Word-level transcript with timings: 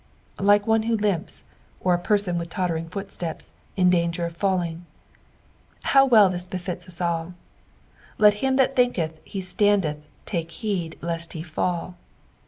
Like 0.39 0.65
one 0.65 0.81
who 0.89 0.97
limps, 0.97 1.43
or 1.79 1.95
B 1.95 2.03
person 2.03 2.39
with 2.39 2.49
tottering 2.49 2.89
footsteps, 2.89 3.51
in 3.77 3.91
dsnger 3.91 4.25
of 4.25 4.35
falling. 4.35 4.87
How 5.83 6.07
well 6.07 6.27
this 6.27 6.47
befits 6.47 6.87
us 6.87 7.01
all." 7.01 7.35
Let 8.17 8.41
bin 8.41 8.55
that 8.55 8.75
thinketh 8.75 9.19
he 9.23 9.41
standeth, 9.41 10.03
take 10.25 10.49
heed 10.49 10.97
lest 11.01 11.33
he 11.33 11.43
fall." 11.43 11.97